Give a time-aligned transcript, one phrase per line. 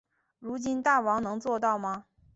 [0.39, 2.05] 如今大王能做到吗？